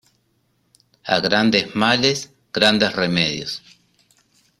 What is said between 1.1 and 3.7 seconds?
A grandes males, grandes remedios.